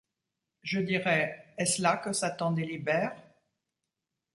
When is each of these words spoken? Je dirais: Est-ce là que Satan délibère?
Je 0.63 0.79
dirais: 0.79 1.45
Est-ce 1.59 1.79
là 1.83 1.95
que 1.97 2.11
Satan 2.11 2.53
délibère? 2.53 3.15